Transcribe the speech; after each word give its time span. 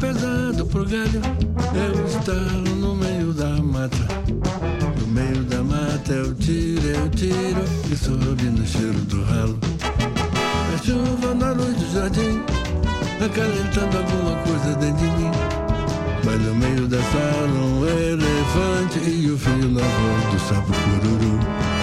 pesado 0.00 0.66
pro 0.66 0.84
galho. 0.84 1.22
Eu 1.74 2.06
estalo 2.06 2.76
no 2.76 2.94
meio 2.94 3.32
da 3.32 3.50
mata. 3.62 3.96
No 5.00 5.06
meio 5.06 5.44
da 5.44 5.62
mata 5.62 6.12
eu 6.12 6.34
tiro, 6.34 6.86
eu 6.86 7.08
tiro 7.10 7.64
e 7.90 7.96
sobe 7.96 8.44
no 8.44 8.66
cheiro 8.66 9.00
do 9.06 9.22
ralo. 9.24 9.58
A 10.74 10.78
chuva 10.84 11.34
na 11.34 11.52
luz 11.52 11.74
do 11.76 11.92
jardim, 11.92 12.42
acalentando 13.24 13.98
alguma 13.98 14.36
coisa 14.42 14.76
dentro 14.78 14.98
de 14.98 15.12
mim. 15.16 15.30
Mas 16.24 16.40
no 16.40 16.54
meio 16.54 16.88
da 16.88 16.98
sala 16.98 17.48
um 17.48 17.86
elefante 17.86 18.98
e 18.98 19.30
o 19.30 19.38
fio 19.38 19.68
na 19.68 19.82
voz 19.82 20.32
do 20.32 20.48
sapo 20.48 20.72
cururu. 20.72 21.73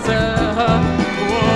serra. 0.00 0.80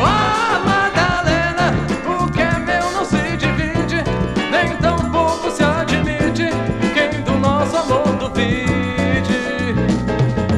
Oh, 0.03 0.69
Madalena, 0.69 1.73
o 2.07 2.31
que 2.31 2.41
é 2.41 2.59
meu 2.59 2.91
não 2.93 3.05
se 3.05 3.37
divide, 3.37 4.03
nem 4.51 4.77
tão 4.77 4.97
pouco 5.11 5.51
se 5.51 5.63
admite 5.63 6.49
quem 6.95 7.23
do 7.23 7.39
nosso 7.39 7.77
amor 7.77 8.07
duvide. 8.17 9.75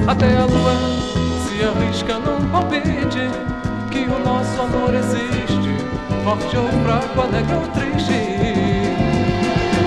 Até 0.07 0.37
a 0.37 0.45
lua 0.45 0.77
se 1.49 1.63
arrisca 1.65 2.19
num 2.19 2.49
palpite 2.49 3.31
que 3.91 4.05
o 4.05 4.19
nosso 4.19 4.61
amor 4.61 4.95
existe, 4.95 5.77
forte 6.25 6.57
ou 6.57 6.69
fraco, 6.85 7.21
alegre 7.21 7.55
ou 7.55 7.67
triste. 7.69 8.13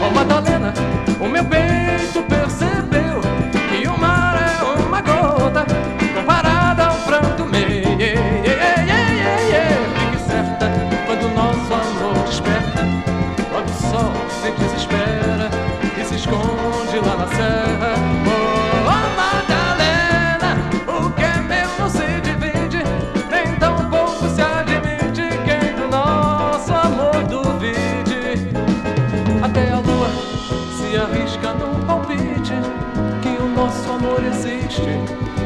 Oh, 0.05 0.11
Madalena, 0.13 0.73
o 1.19 1.27
meu 1.27 1.43
peito 1.45 2.23
percebe. 2.23 2.68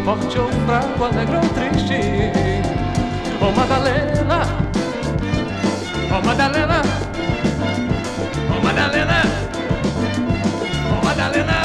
forte 0.06 0.40
ou 0.40 0.50
fraco, 0.66 1.06
alegre 1.06 1.38
ou 1.38 1.50
triste. 1.50 2.00
Ó 3.42 3.48
oh, 3.48 3.52
Madalena, 3.52 4.40
ó 6.12 6.18
oh, 6.18 6.26
Madalena, 6.26 6.82
ó 8.50 8.58
oh, 8.58 8.64
Madalena, 8.64 9.22
ó 10.92 11.00
oh, 11.00 11.06
Madalena. 11.06 11.63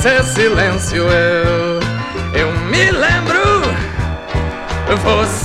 Você, 0.00 0.22
silêncio, 0.22 1.02
eu, 1.02 1.78
eu 2.32 2.50
me 2.70 2.90
lembro. 2.90 3.60
Você 4.88 5.39